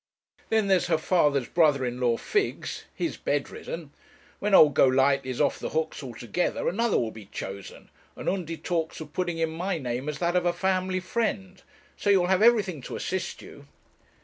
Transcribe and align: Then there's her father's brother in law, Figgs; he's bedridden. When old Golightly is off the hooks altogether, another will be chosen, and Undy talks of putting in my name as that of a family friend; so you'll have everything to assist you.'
Then 0.49 0.65
there's 0.65 0.87
her 0.87 0.97
father's 0.97 1.47
brother 1.47 1.85
in 1.85 1.99
law, 1.99 2.17
Figgs; 2.17 2.85
he's 2.95 3.17
bedridden. 3.17 3.91
When 4.39 4.55
old 4.55 4.73
Golightly 4.73 5.29
is 5.29 5.39
off 5.39 5.59
the 5.59 5.69
hooks 5.69 6.01
altogether, 6.01 6.67
another 6.67 6.97
will 6.97 7.11
be 7.11 7.25
chosen, 7.27 7.91
and 8.15 8.27
Undy 8.27 8.57
talks 8.57 8.99
of 8.99 9.13
putting 9.13 9.37
in 9.37 9.51
my 9.51 9.77
name 9.77 10.09
as 10.09 10.17
that 10.17 10.35
of 10.35 10.47
a 10.47 10.53
family 10.53 11.01
friend; 11.01 11.61
so 11.97 12.09
you'll 12.09 12.25
have 12.25 12.41
everything 12.41 12.81
to 12.81 12.95
assist 12.95 13.43
you.' 13.43 13.67